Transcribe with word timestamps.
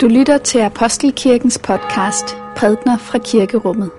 Du 0.00 0.08
lytter 0.08 0.38
til 0.38 0.58
Apostelkirkens 0.58 1.58
podcast 1.58 2.24
Prædner 2.56 2.98
fra 2.98 3.18
Kirkerummet. 3.18 3.90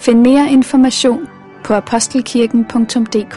Find 0.00 0.20
mere 0.20 0.50
information 0.50 1.28
på 1.64 1.74
apostelkirken.dk. 1.74 3.34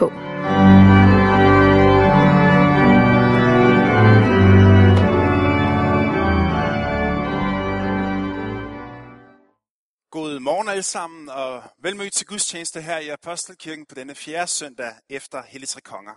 God 10.10 10.40
morgen 10.40 10.68
alle 10.68 10.82
sammen, 10.82 11.28
og 11.28 11.62
velmødt 11.82 12.12
til 12.12 12.26
gudstjeneste 12.26 12.80
her 12.80 12.98
i 12.98 13.08
Apostelkirken 13.08 13.86
på 13.86 13.94
denne 13.94 14.14
fjerde 14.14 14.50
søndag 14.50 14.92
efter 15.10 15.42
Hellig 15.48 15.68
Konger. 15.84 16.12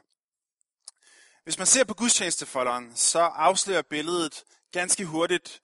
Hvis 1.48 1.58
man 1.58 1.68
ser 1.68 1.84
på 1.84 1.94
gudstjenestefolderen, 1.94 2.96
så 2.96 3.20
afslører 3.20 3.82
billedet 3.82 4.44
ganske 4.72 5.06
hurtigt, 5.06 5.62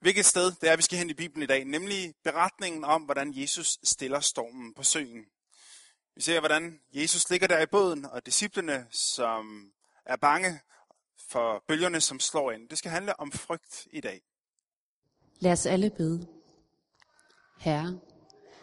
hvilket 0.00 0.26
sted 0.26 0.52
det 0.60 0.68
er, 0.68 0.76
vi 0.76 0.82
skal 0.82 0.98
hen 0.98 1.10
i 1.10 1.14
Bibelen 1.14 1.42
i 1.42 1.46
dag, 1.46 1.64
nemlig 1.64 2.14
beretningen 2.24 2.84
om, 2.84 3.02
hvordan 3.02 3.32
Jesus 3.34 3.78
stiller 3.84 4.20
stormen 4.20 4.74
på 4.74 4.82
søen. 4.82 5.24
Vi 6.14 6.22
ser, 6.22 6.38
hvordan 6.40 6.80
Jesus 6.92 7.30
ligger 7.30 7.46
der 7.46 7.60
i 7.60 7.66
båden, 7.66 8.04
og 8.04 8.26
disciplene, 8.26 8.86
som 8.90 9.72
er 10.06 10.16
bange 10.16 10.60
for 11.30 11.64
bølgerne, 11.68 12.00
som 12.00 12.20
slår 12.20 12.52
ind. 12.52 12.68
Det 12.68 12.78
skal 12.78 12.90
handle 12.90 13.20
om 13.20 13.32
frygt 13.32 13.86
i 13.92 14.00
dag. 14.00 14.22
Lad 15.38 15.52
os 15.52 15.66
alle 15.66 15.90
bede. 15.90 16.26
Herre, 17.58 18.00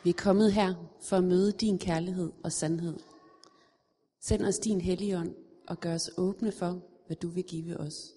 vi 0.03 0.09
er 0.09 0.13
kommet 0.17 0.53
her 0.53 0.75
for 1.09 1.17
at 1.17 1.23
møde 1.23 1.51
din 1.51 1.79
kærlighed 1.79 2.31
og 2.43 2.51
sandhed. 2.51 2.99
Send 4.21 4.45
os 4.45 4.59
din 4.59 4.81
helligånd 4.81 5.44
og 5.67 5.79
gør 5.79 5.93
os 5.93 6.11
åbne 6.17 6.51
for, 6.51 6.81
hvad 7.07 7.17
du 7.17 7.27
vil 7.27 7.43
give 7.43 7.77
os. 7.77 8.13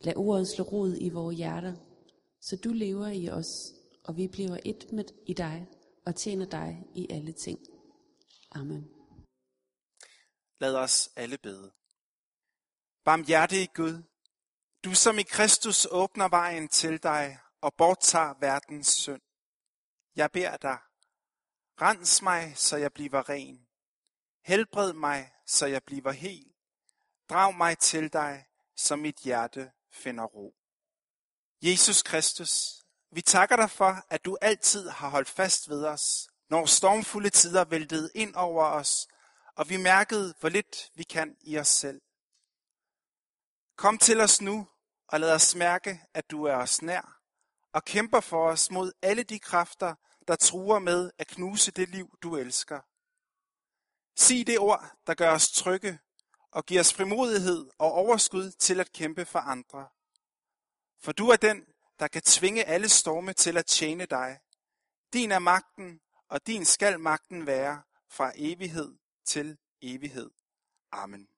Lad 0.00 0.16
ordet 0.16 0.48
slå 0.48 0.64
rod 0.64 0.96
i 1.00 1.08
vores 1.08 1.36
hjerter, 1.36 1.74
så 2.40 2.56
du 2.56 2.72
lever 2.72 3.06
i 3.08 3.28
os, 3.28 3.72
og 4.04 4.16
vi 4.16 4.28
bliver 4.28 4.58
et 4.64 4.92
med 4.92 5.04
i 5.26 5.32
dig 5.32 5.66
og 6.06 6.16
tjener 6.16 6.46
dig 6.46 6.86
i 6.94 7.06
alle 7.10 7.32
ting. 7.32 7.58
Amen. 8.50 8.90
Lad 10.60 10.74
os 10.76 11.10
alle 11.16 11.38
bede. 11.38 11.72
Barmhjertige 13.04 13.68
Gud, 13.74 14.02
du 14.84 14.94
som 14.94 15.18
i 15.18 15.22
Kristus 15.22 15.86
åbner 15.90 16.28
vejen 16.28 16.68
til 16.68 17.02
dig 17.02 17.38
og 17.60 17.74
borttager 17.74 18.34
verdens 18.40 18.86
synd. 18.86 19.22
Jeg 20.16 20.30
beder 20.32 20.56
dig, 20.56 20.78
rens 21.80 22.22
mig, 22.22 22.52
så 22.56 22.76
jeg 22.76 22.92
bliver 22.92 23.28
ren. 23.28 23.66
Helbred 24.44 24.92
mig, 24.92 25.32
så 25.50 25.66
jeg 25.66 25.84
bliver 25.84 26.10
hel. 26.10 26.46
Drag 27.28 27.54
mig 27.54 27.78
til 27.78 28.12
dig, 28.12 28.46
så 28.76 28.96
mit 28.96 29.16
hjerte 29.16 29.70
finder 29.92 30.24
ro. 30.24 30.54
Jesus 31.62 32.02
Kristus, 32.02 32.82
vi 33.12 33.22
takker 33.22 33.56
dig 33.56 33.70
for, 33.70 34.04
at 34.08 34.24
du 34.24 34.38
altid 34.40 34.88
har 34.88 35.08
holdt 35.08 35.28
fast 35.28 35.68
ved 35.68 35.84
os, 35.84 36.28
når 36.50 36.66
stormfulde 36.66 37.30
tider 37.30 37.64
væltede 37.64 38.10
ind 38.14 38.34
over 38.34 38.64
os, 38.64 39.08
og 39.56 39.68
vi 39.68 39.76
mærkede, 39.76 40.34
hvor 40.40 40.48
lidt 40.48 40.90
vi 40.94 41.02
kan 41.02 41.36
i 41.40 41.58
os 41.58 41.68
selv. 41.68 42.00
Kom 43.76 43.98
til 43.98 44.20
os 44.20 44.40
nu, 44.40 44.68
og 45.08 45.20
lad 45.20 45.34
os 45.34 45.54
mærke, 45.54 46.00
at 46.14 46.30
du 46.30 46.44
er 46.44 46.54
os 46.54 46.82
nær, 46.82 47.20
og 47.72 47.84
kæmper 47.84 48.20
for 48.20 48.48
os 48.48 48.70
mod 48.70 48.92
alle 49.02 49.22
de 49.22 49.38
kræfter, 49.38 49.94
der 50.28 50.36
truer 50.36 50.78
med 50.78 51.10
at 51.18 51.26
knuse 51.26 51.70
det 51.70 51.88
liv, 51.88 52.18
du 52.22 52.36
elsker. 52.36 52.80
Sig 54.20 54.46
det 54.46 54.58
ord, 54.58 54.96
der 55.06 55.14
gør 55.14 55.30
os 55.30 55.52
trygge 55.52 55.98
og 56.50 56.66
giver 56.66 56.80
os 56.80 56.94
frimodighed 56.94 57.70
og 57.78 57.92
overskud 57.92 58.50
til 58.50 58.80
at 58.80 58.92
kæmpe 58.92 59.24
for 59.24 59.38
andre. 59.38 59.88
For 60.98 61.12
du 61.12 61.28
er 61.28 61.36
den, 61.36 61.64
der 61.98 62.08
kan 62.08 62.22
tvinge 62.22 62.64
alle 62.64 62.88
storme 62.88 63.32
til 63.32 63.56
at 63.56 63.66
tjene 63.66 64.06
dig. 64.06 64.38
Din 65.12 65.32
er 65.32 65.38
magten, 65.38 66.00
og 66.28 66.46
din 66.46 66.64
skal 66.64 67.00
magten 67.00 67.46
være 67.46 67.82
fra 68.08 68.32
evighed 68.36 68.94
til 69.24 69.56
evighed. 69.82 70.30
Amen. 70.92 71.28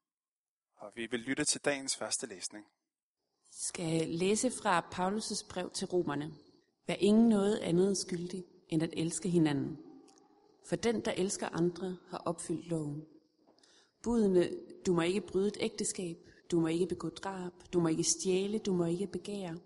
Og 0.76 0.92
vi 0.94 1.06
vil 1.06 1.20
lytte 1.20 1.44
til 1.44 1.60
dagens 1.60 1.96
første 1.96 2.26
læsning. 2.26 2.66
Skal 3.50 4.08
læse 4.08 4.50
fra 4.62 4.80
Paulus' 4.80 5.48
brev 5.48 5.70
til 5.70 5.86
romerne. 5.86 6.34
Vær 6.86 6.94
ingen 6.94 7.28
noget 7.28 7.58
andet 7.58 7.98
skyldig, 7.98 8.44
end 8.68 8.82
at 8.82 8.90
elske 8.92 9.28
hinanden. 9.28 9.91
For 10.64 10.76
den, 10.76 11.00
der 11.00 11.12
elsker 11.12 11.48
andre, 11.48 11.96
har 12.08 12.18
opfyldt 12.18 12.68
loven. 12.68 13.04
Budene, 14.02 14.50
du 14.86 14.94
må 14.94 15.02
ikke 15.02 15.20
bryde 15.20 15.48
et 15.48 15.56
ægteskab, 15.60 16.16
du 16.50 16.60
må 16.60 16.66
ikke 16.66 16.86
begå 16.86 17.08
drab, 17.08 17.52
du 17.72 17.80
må 17.80 17.88
ikke 17.88 18.04
stjæle, 18.04 18.58
du 18.58 18.72
må 18.72 18.84
ikke 18.84 19.06
begære. 19.06 19.58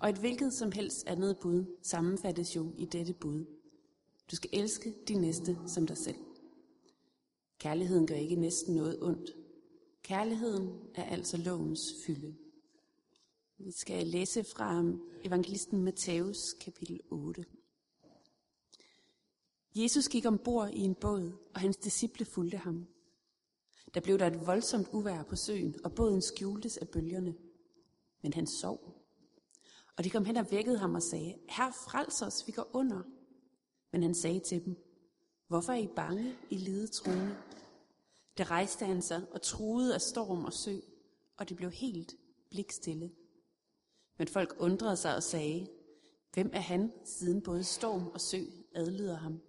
Og 0.00 0.08
et 0.08 0.18
hvilket 0.18 0.52
som 0.52 0.72
helst 0.72 1.06
andet 1.06 1.38
bud 1.38 1.64
sammenfattes 1.82 2.56
jo 2.56 2.72
i 2.78 2.84
dette 2.84 3.14
bud. 3.14 3.44
Du 4.30 4.36
skal 4.36 4.50
elske 4.52 4.94
din 5.08 5.20
næste 5.20 5.58
som 5.66 5.86
dig 5.86 5.96
selv. 5.96 6.16
Kærligheden 7.58 8.06
gør 8.06 8.14
ikke 8.14 8.36
næsten 8.36 8.74
noget 8.74 9.02
ondt. 9.02 9.36
Kærligheden 10.02 10.70
er 10.94 11.04
altså 11.04 11.36
lovens 11.36 11.80
fylde. 12.06 12.34
Vi 13.58 13.70
skal 13.70 14.06
læse 14.06 14.44
fra 14.44 14.84
evangelisten 15.24 15.82
Matthæus 15.82 16.52
kapitel 16.60 17.00
8. 17.10 17.44
Jesus 19.82 20.08
gik 20.08 20.26
ombord 20.26 20.70
i 20.70 20.80
en 20.80 20.94
båd, 20.94 21.32
og 21.54 21.60
hans 21.60 21.76
disciple 21.76 22.24
fulgte 22.24 22.56
ham. 22.56 22.86
Der 23.94 24.00
blev 24.00 24.18
der 24.18 24.26
et 24.26 24.46
voldsomt 24.46 24.88
uvær 24.92 25.22
på 25.22 25.36
søen, 25.36 25.76
og 25.84 25.94
båden 25.94 26.22
skjultes 26.22 26.76
af 26.76 26.88
bølgerne. 26.88 27.34
Men 28.22 28.32
han 28.32 28.46
sov. 28.46 28.94
Og 29.96 30.04
de 30.04 30.10
kom 30.10 30.24
hen 30.24 30.36
og 30.36 30.50
vækkede 30.50 30.78
ham 30.78 30.94
og 30.94 31.02
sagde, 31.02 31.34
Herre, 31.48 31.72
frels 31.72 32.22
os, 32.22 32.46
vi 32.46 32.52
går 32.52 32.70
under. 32.72 33.02
Men 33.92 34.02
han 34.02 34.14
sagde 34.14 34.40
til 34.40 34.64
dem, 34.64 34.76
Hvorfor 35.48 35.72
er 35.72 35.76
I 35.76 35.88
bange, 35.96 36.36
I 36.50 36.56
lide 36.56 36.86
troende? 36.86 37.36
Der 38.38 38.50
rejste 38.50 38.86
han 38.86 39.02
sig 39.02 39.26
og 39.30 39.42
truede 39.42 39.94
af 39.94 40.00
storm 40.00 40.44
og 40.44 40.52
sø, 40.52 40.76
og 41.36 41.48
det 41.48 41.56
blev 41.56 41.70
helt 41.70 42.14
blikstille. 42.50 43.10
Men 44.18 44.28
folk 44.28 44.56
undrede 44.58 44.96
sig 44.96 45.16
og 45.16 45.22
sagde, 45.22 45.68
Hvem 46.32 46.50
er 46.52 46.60
han, 46.60 46.92
siden 47.04 47.42
både 47.42 47.64
storm 47.64 48.06
og 48.06 48.20
sø 48.20 48.44
adlyder 48.74 49.16
ham? 49.16 49.40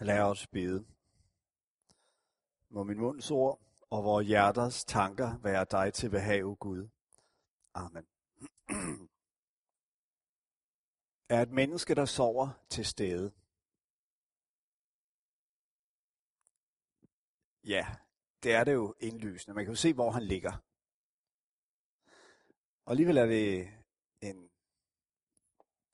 Lad 0.00 0.20
os 0.20 0.46
bede. 0.46 0.86
Må 2.70 2.84
min 2.84 2.98
munds 2.98 3.30
ord 3.30 3.60
og 3.90 4.04
vores 4.04 4.26
hjerters 4.26 4.84
tanker 4.84 5.38
være 5.38 5.66
dig 5.70 5.94
til 5.94 6.10
behag, 6.10 6.42
Gud. 6.58 6.88
Amen. 7.74 8.06
er 11.34 11.42
et 11.42 11.50
menneske, 11.50 11.94
der 11.94 12.04
sover 12.04 12.48
til 12.70 12.86
stede? 12.86 13.32
Ja, 17.64 17.86
det 18.42 18.54
er 18.54 18.64
det 18.64 18.72
jo 18.72 18.94
indlysende. 19.00 19.54
Man 19.54 19.64
kan 19.64 19.72
jo 19.72 19.80
se, 19.80 19.94
hvor 19.94 20.10
han 20.10 20.22
ligger. 20.22 20.52
Og 22.84 22.90
alligevel 22.90 23.16
er 23.16 23.26
det 23.26 23.68
en 24.20 24.50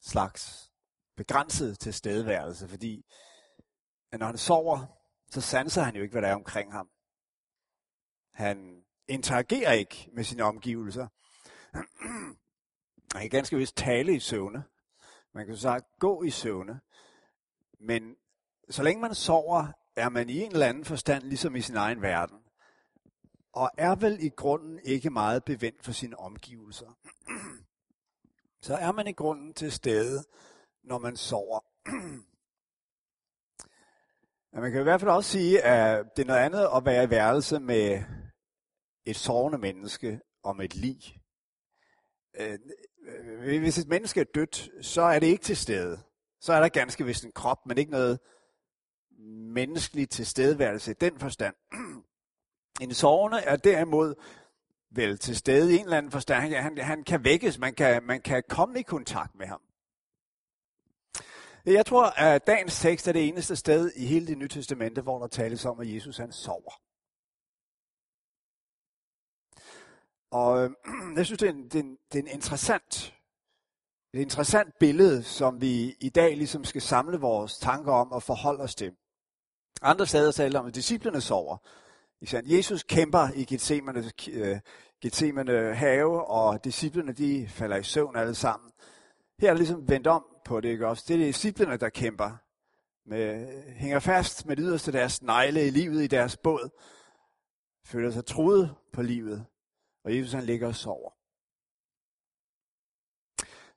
slags 0.01 0.73
begrænset 1.17 1.79
tilstedeværelse, 1.79 2.69
fordi 2.69 3.07
når 4.19 4.27
han 4.27 4.39
sover, 4.39 4.87
så 5.31 5.41
sanser 5.41 5.83
han 5.83 5.97
jo 5.97 6.03
ikke, 6.03 6.13
hvad 6.13 6.23
der 6.23 6.29
er 6.29 6.35
omkring 6.35 6.73
ham. 6.73 6.89
Han 8.33 8.85
interagerer 9.09 9.73
ikke 9.73 10.11
med 10.13 10.25
sine 10.25 10.43
omgivelser. 10.43 11.07
Han 13.15 13.21
kan 13.21 13.31
ganske 13.31 13.57
vist 13.57 13.77
tale 13.77 14.15
i 14.15 14.21
søvne. 14.21 14.65
Man 15.33 15.47
kan 15.47 15.57
så 15.57 15.81
gå 15.99 16.23
i 16.23 16.31
søvne. 16.31 16.81
Men 17.81 18.17
så 18.71 18.83
længe 18.83 19.01
man 19.01 19.15
sover, 19.15 19.67
er 19.97 20.09
man 20.09 20.29
i 20.29 20.41
en 20.41 20.53
eller 20.53 20.67
anden 20.67 20.85
forstand 20.85 21.23
ligesom 21.23 21.56
i 21.56 21.61
sin 21.61 21.77
egen 21.77 22.03
verden. 22.03 22.38
Og 23.53 23.71
er 23.79 23.94
vel 23.94 24.19
i 24.21 24.29
grunden 24.29 24.79
ikke 24.85 25.11
meget 25.11 25.44
bevendt 25.44 25.85
for 25.85 25.93
sine 25.93 26.19
omgivelser. 26.19 26.99
Så 28.61 28.77
er 28.77 28.93
man 28.93 29.06
i 29.06 29.12
grunden 29.12 29.55
til 29.55 29.73
stede, 29.73 30.25
når 30.83 30.99
man 30.99 31.17
sover. 31.17 31.61
Men 34.55 34.62
man 34.62 34.73
kan 34.73 34.81
i 34.81 34.83
hvert 34.83 35.01
fald 35.01 35.11
også 35.11 35.31
sige, 35.31 35.62
at 35.62 36.05
det 36.17 36.23
er 36.23 36.27
noget 36.27 36.41
andet 36.41 36.69
at 36.77 36.85
være 36.85 37.05
i 37.05 37.11
værelse 37.11 37.61
med 37.61 38.03
et 39.06 39.17
sovende 39.17 39.59
menneske 39.59 40.21
om 40.43 40.61
et 40.61 40.77
lig. 40.77 41.21
Øh, 42.41 42.59
øh, 43.09 43.61
hvis 43.61 43.79
et 43.79 43.89
menneske 43.89 44.21
er 44.21 44.25
dødt, 44.35 44.71
så 44.81 45.03
er 45.03 45.19
det 45.19 45.27
ikke 45.27 45.43
til 45.45 45.56
stede. 45.56 45.99
Så 46.41 46.53
er 46.53 46.61
der 46.61 46.69
ganske 46.69 47.05
vist 47.05 47.25
en 47.25 47.33
krop, 47.33 47.67
men 47.67 47.79
ikke 47.79 47.91
noget 47.91 48.19
menneskeligt 49.55 50.11
tilstedeværelse 50.11 50.91
i 50.91 50.95
den 51.00 51.19
forstand. 51.19 51.55
En 52.81 52.95
sovende 52.95 53.39
er 53.39 53.57
derimod 53.57 54.15
vel 54.91 55.19
til 55.19 55.37
stede 55.37 55.73
i 55.73 55.77
en 55.77 55.85
eller 55.85 55.99
anden 55.99 56.12
forstand. 56.12 56.53
Han, 56.53 56.79
han 56.79 57.05
kan 57.05 57.25
vækkes, 57.25 57.59
man 57.59 57.75
kan, 57.75 58.03
man 58.03 58.21
kan 58.21 58.43
komme 58.49 58.81
i 58.81 58.83
kontakt 58.83 59.35
med 59.35 59.47
ham. 59.47 59.61
Jeg 61.66 61.87
tror, 61.87 62.05
at 62.05 62.46
dagens 62.46 62.81
tekst 62.81 63.08
er 63.08 63.12
det 63.12 63.28
eneste 63.28 63.56
sted 63.56 63.93
i 63.96 64.06
hele 64.06 64.26
det 64.26 64.38
nye 64.38 64.49
testamente, 64.49 65.00
hvor 65.00 65.19
der 65.19 65.26
tales 65.26 65.64
om, 65.64 65.81
at 65.81 65.94
Jesus 65.94 66.16
han 66.16 66.32
sover. 66.32 66.81
Og 70.31 70.64
øh, 70.64 70.70
jeg 71.16 71.26
synes, 71.26 71.38
det 71.38 71.49
er, 71.49 71.52
en, 71.52 71.64
det, 71.64 71.75
er 71.75 71.82
en, 71.82 71.99
det 72.12 72.19
er 72.19 72.22
en 72.22 72.28
interessant, 72.28 73.14
et 74.14 74.20
interessant 74.20 74.78
billede, 74.81 75.22
som 75.22 75.61
vi 75.61 75.96
i 76.00 76.08
dag 76.08 76.37
ligesom 76.37 76.64
skal 76.64 76.82
samle 76.82 77.20
vores 77.20 77.58
tanker 77.58 77.93
om 77.93 78.12
og 78.12 78.22
forholde 78.22 78.62
os 78.62 78.75
til. 78.75 78.93
Andre 79.82 80.06
steder 80.06 80.32
taler 80.32 80.61
om, 80.61 80.66
at 80.66 80.75
disciplene 80.75 81.20
sover. 81.20 81.56
Jesus 82.32 82.82
kæmper 82.82 83.28
i 83.34 83.44
Gethsemane, 83.44 84.05
øh, 84.28 84.58
Gethsemane 85.02 85.75
have, 85.75 86.26
og 86.26 86.64
disciplene 86.64 87.12
de 87.12 87.49
falder 87.49 87.76
i 87.76 87.82
søvn 87.82 88.16
alle 88.16 88.34
sammen. 88.34 88.70
Her 89.39 89.49
er 89.49 89.53
der 89.53 89.59
ligesom 89.59 89.89
vendt 89.89 90.07
om 90.07 90.27
på 90.45 90.61
det, 90.61 90.69
ikke 90.69 90.89
også? 90.89 91.05
Det 91.09 91.15
er 91.15 91.27
disciplene, 91.27 91.77
der 91.77 91.89
kæmper. 91.89 92.31
Med, 93.07 93.63
hænger 93.73 93.99
fast 93.99 94.47
med 94.47 94.57
det 94.57 94.65
yderste 94.67 94.93
deres 94.93 95.23
negle 95.23 95.67
i 95.67 95.71
livet 95.71 96.03
i 96.03 96.07
deres 96.07 96.37
båd. 96.37 96.71
Føler 97.85 98.11
sig 98.11 98.27
truet 98.27 98.75
på 98.93 99.03
livet. 99.03 99.47
Og 100.05 100.17
Jesus 100.17 100.33
han 100.33 100.45
ligger 100.45 100.69
og 100.69 100.75
sover. 100.75 101.11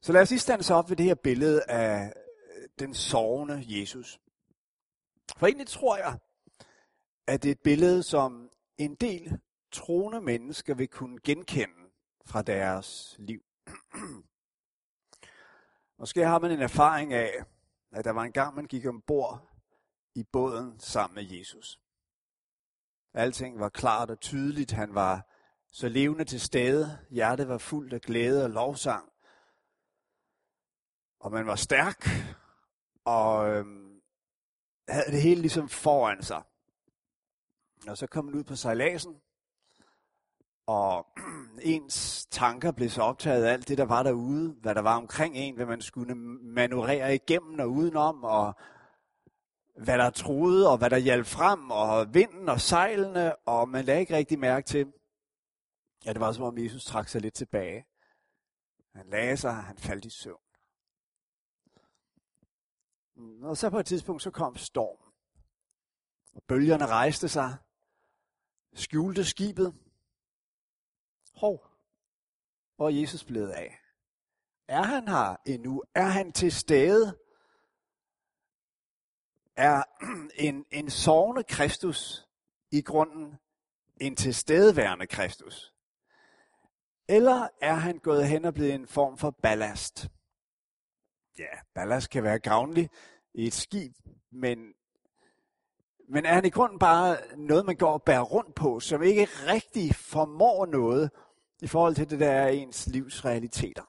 Så 0.02 0.14
lad 0.14 0.22
os 0.22 0.30
lige 0.30 0.40
stande 0.40 0.76
op 0.76 0.90
ved 0.90 0.98
det 0.98 1.06
her 1.06 1.16
billede 1.16 1.64
af 1.64 2.14
øh, 2.58 2.70
den 2.80 2.94
sovende 2.94 3.64
Jesus. 3.68 4.20
For 5.38 5.48
egentlig 5.48 5.68
tror 5.68 5.98
jeg, 5.98 6.20
at 7.28 7.44
det 7.44 7.50
er 7.50 7.56
et 7.56 7.62
billede, 7.64 8.04
som 8.04 8.50
en 8.78 8.96
del 8.96 9.40
troende 9.72 10.22
mennesker 10.22 10.76
vil 10.76 10.88
kunne 10.88 11.20
genkende 11.24 11.92
fra 12.26 12.42
deres 12.42 13.16
liv. 13.20 13.47
Måske 16.00 16.26
har 16.26 16.40
man 16.40 16.52
en 16.52 16.62
erfaring 16.62 17.14
af, 17.14 17.44
at 17.92 18.06
der 18.06 18.12
var 18.12 18.24
en 18.24 18.32
gang, 18.32 18.56
man 18.56 18.66
gik 18.66 18.86
ombord 18.86 19.50
i 20.16 20.24
båden 20.24 20.80
sammen 20.80 21.16
med 21.16 21.38
Jesus. 21.38 21.80
Alting 23.14 23.60
var 23.60 23.70
klart 23.70 24.10
og 24.10 24.20
tydeligt. 24.20 24.72
Han 24.72 24.96
var 24.96 25.28
så 25.72 25.90
levende 25.90 26.26
til 26.26 26.42
stede. 26.42 27.00
Hjertet 27.10 27.48
var 27.48 27.58
fuldt 27.58 27.94
af 27.94 28.02
glæde 28.02 28.44
og 28.44 28.50
lovsang. 28.50 29.12
Og 31.20 31.32
man 31.32 31.48
var 31.48 31.56
stærk, 31.56 32.08
og 33.06 33.50
øhm, 33.50 34.02
havde 34.90 35.12
det 35.12 35.22
hele 35.22 35.42
ligesom 35.42 35.70
foran 35.70 36.24
sig. 36.24 36.44
Og 37.88 37.98
så 37.98 38.08
kom 38.08 38.26
man 38.26 38.36
ud 38.36 38.44
på 38.44 38.56
sejladsen, 38.56 39.22
og 40.68 41.08
ens 41.62 42.28
tanker 42.32 42.72
blev 42.72 42.90
så 42.90 43.02
optaget 43.02 43.46
af 43.46 43.54
alt 43.54 43.68
det, 43.68 43.78
der 43.78 43.86
var 43.86 44.04
derude, 44.04 44.56
hvad 44.62 44.76
der 44.76 44.82
var 44.82 44.98
omkring 44.98 45.36
en, 45.36 45.56
hvad 45.56 45.66
man 45.66 45.82
skulle 45.82 46.16
manøvrere 46.16 47.16
igennem 47.16 47.60
og 47.60 47.72
udenom, 47.72 48.24
og 48.24 48.54
hvad 49.78 49.98
der 49.98 50.10
troede, 50.10 50.72
og 50.72 50.78
hvad 50.78 50.90
der 50.90 50.98
hjalp 50.98 51.26
frem, 51.26 51.72
og 51.72 52.14
vinden 52.14 52.50
og 52.50 52.62
sejlene, 52.62 53.36
og 53.36 53.70
man 53.70 53.86
lagde 53.86 54.02
ikke 54.02 54.16
rigtig 54.16 54.40
mærke 54.40 54.66
til, 54.66 54.94
ja, 56.06 56.14
det 56.14 56.20
var 56.20 56.32
som 56.32 56.44
om 56.44 56.58
Jesus 56.58 56.86
trak 56.86 57.08
sig 57.08 57.22
lidt 57.22 57.34
tilbage. 57.34 57.86
Han 58.96 59.10
lagde 59.10 59.38
sig, 59.38 59.54
han 59.54 59.78
faldt 59.78 60.06
i 60.06 60.10
søvn. 60.10 60.40
Og 63.42 63.58
så 63.58 63.70
på 63.70 63.80
et 63.80 63.86
tidspunkt, 63.86 64.24
så 64.24 64.32
kom 64.32 64.56
stormen. 64.56 65.14
Og 66.36 66.44
bølgerne 66.48 66.86
rejste 66.86 67.30
sig, 67.30 67.58
skjulte 68.74 69.26
skibet. 69.26 69.74
Hov, 71.38 71.68
hvor 72.76 72.90
er 72.90 72.94
Jesus 72.94 73.24
blevet 73.24 73.50
af? 73.50 73.80
Er 74.68 74.84
han 74.84 75.08
her 75.08 75.36
endnu? 75.46 75.84
Er 75.96 76.08
han 76.08 76.32
til 76.32 76.52
stede? 76.52 77.18
Er 79.56 79.84
en, 80.48 80.66
en 80.72 80.90
sovende 80.90 81.44
Kristus 81.44 82.28
i 82.72 82.82
grunden 82.82 83.36
en 84.02 84.16
tilstedeværende 84.16 85.08
Kristus? 85.08 85.74
Eller 87.08 87.48
er 87.62 87.74
han 87.74 88.00
gået 88.00 88.28
hen 88.28 88.46
og 88.46 88.54
blevet 88.54 88.74
en 88.74 88.88
form 88.88 89.18
for 89.18 89.32
ballast? 89.32 90.10
Ja, 91.38 91.60
ballast 91.76 92.10
kan 92.10 92.24
være 92.24 92.40
gavnlig 92.40 92.90
i 93.34 93.48
et 93.48 93.54
skib, 93.54 93.94
men 94.32 94.74
men 96.10 96.26
er 96.26 96.34
han 96.34 96.46
i 96.46 96.50
grunden 96.50 96.80
bare 96.80 97.18
noget, 97.38 97.66
man 97.66 97.76
går 97.76 97.94
og 97.94 98.04
bærer 98.04 98.22
rundt 98.22 98.56
på, 98.56 98.80
som 98.80 99.04
ikke 99.04 99.26
rigtig 99.26 99.96
formår 99.96 100.66
noget 100.66 101.12
i 101.62 101.68
forhold 101.68 101.96
til 101.96 102.10
det, 102.10 102.20
der 102.20 102.32
er 102.32 102.48
ens 102.48 102.88
livs 102.88 103.26
realiteter? 103.26 103.84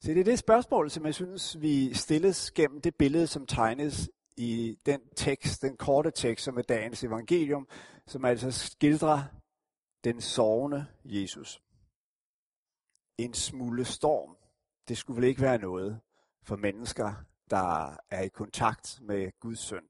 Så 0.00 0.10
det 0.10 0.20
er 0.20 0.24
det 0.24 0.38
spørgsmål, 0.38 0.90
som 0.90 1.06
jeg 1.06 1.14
synes, 1.14 1.60
vi 1.60 1.94
stilles 1.94 2.50
gennem 2.50 2.80
det 2.80 2.94
billede, 2.94 3.26
som 3.26 3.46
tegnes 3.46 4.10
i 4.36 4.78
den 4.86 5.00
tekst, 5.16 5.62
den 5.62 5.76
korte 5.76 6.10
tekst, 6.10 6.44
som 6.44 6.58
er 6.58 6.62
dagens 6.62 7.04
evangelium, 7.04 7.68
som 8.06 8.24
altså 8.24 8.50
skildrer 8.50 9.22
den 10.04 10.20
sovende 10.20 10.86
Jesus. 11.04 11.62
En 13.18 13.34
smule 13.34 13.84
storm, 13.84 14.36
det 14.88 14.98
skulle 14.98 15.20
vel 15.20 15.28
ikke 15.28 15.42
være 15.42 15.58
noget 15.58 16.00
for 16.42 16.56
mennesker, 16.56 17.14
der 17.50 17.96
er 18.10 18.22
i 18.22 18.28
kontakt 18.28 18.98
med 19.02 19.40
Guds 19.40 19.58
søn. 19.58 19.84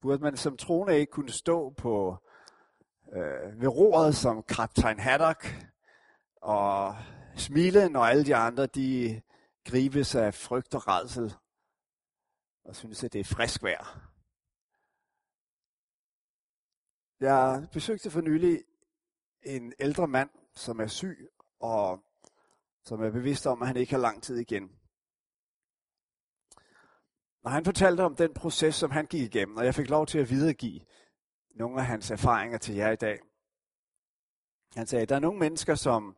Burde 0.00 0.22
man 0.22 0.36
som 0.36 0.56
troende 0.56 0.98
ikke 0.98 1.12
kunne 1.12 1.32
stå 1.32 1.70
på 1.70 2.16
øh, 3.12 3.60
ved 3.60 3.68
roret 3.68 4.14
som 4.14 4.42
kaptajn 4.42 4.98
Haddock 4.98 5.46
og 6.36 6.96
smile, 7.36 7.88
når 7.88 8.04
alle 8.04 8.24
de 8.24 8.36
andre 8.36 8.66
de 8.66 9.22
gribes 9.64 10.14
af 10.14 10.34
frygt 10.34 10.74
og 10.74 10.88
redsel 10.88 11.34
og 12.64 12.76
synes, 12.76 13.04
at 13.04 13.12
det 13.12 13.20
er 13.20 13.24
frisk 13.24 13.62
vejr. 13.62 14.12
Jeg 17.20 17.68
besøgte 17.72 18.10
for 18.10 18.20
nylig 18.20 18.64
en 19.42 19.72
ældre 19.78 20.08
mand, 20.08 20.30
som 20.54 20.80
er 20.80 20.86
syg 20.86 21.28
og 21.60 22.02
som 22.84 23.02
er 23.02 23.10
bevidst 23.10 23.46
om, 23.46 23.62
at 23.62 23.68
han 23.68 23.76
ikke 23.76 23.92
har 23.92 24.00
lang 24.00 24.22
tid 24.22 24.36
igen. 24.36 24.70
Og 27.42 27.52
han 27.52 27.64
fortalte 27.64 28.00
om 28.00 28.16
den 28.16 28.34
proces, 28.34 28.74
som 28.74 28.90
han 28.90 29.06
gik 29.06 29.22
igennem, 29.22 29.56
og 29.56 29.64
jeg 29.64 29.74
fik 29.74 29.88
lov 29.88 30.06
til 30.06 30.18
at 30.18 30.30
videregive 30.30 30.80
nogle 31.56 31.80
af 31.80 31.86
hans 31.86 32.10
erfaringer 32.10 32.58
til 32.58 32.74
jer 32.74 32.90
i 32.90 32.96
dag. 32.96 33.18
Han 34.74 34.86
sagde, 34.86 35.02
at 35.02 35.08
der 35.08 35.14
er 35.14 35.20
nogle 35.20 35.38
mennesker, 35.38 35.74
som, 35.74 36.16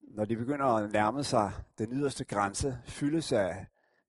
når 0.00 0.24
de 0.24 0.36
begynder 0.36 0.66
at 0.66 0.92
nærme 0.92 1.24
sig 1.24 1.52
den 1.78 1.92
yderste 1.92 2.24
grænse, 2.24 2.78
fyldes 2.84 3.32
af 3.32 3.66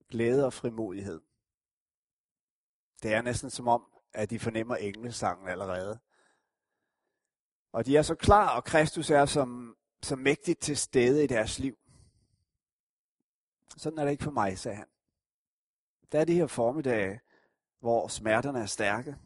glæde 0.10 0.46
og 0.46 0.54
frimodighed. 0.54 1.22
Det 3.04 3.14
er 3.14 3.22
næsten 3.22 3.50
som 3.50 3.68
om, 3.68 3.86
at 4.14 4.30
de 4.30 4.40
fornemmer 4.40 4.76
englesangen 4.76 5.48
allerede. 5.48 6.00
Og 7.72 7.86
de 7.86 7.98
er 7.98 8.02
så 8.02 8.16
klar, 8.16 8.56
og 8.56 8.64
Kristus 8.64 9.10
er 9.10 9.26
som, 9.26 9.78
som 10.04 10.20
mægtigt 10.20 10.60
til 10.60 10.78
stede 10.78 11.24
i 11.24 11.28
deres 11.28 11.60
liv. 11.60 11.78
Sådan 13.78 14.00
er 14.00 14.04
det 14.04 14.12
ikke 14.12 14.24
for 14.24 14.32
mig, 14.32 14.60
sagde 14.60 14.78
han. 14.78 14.88
Der 16.12 16.20
er 16.20 16.26
de 16.26 16.36
her 16.36 16.48
formiddage, 16.48 17.22
hvor 17.80 18.08
smerterne 18.08 18.60
er 18.60 18.66
stærke, 18.66 19.18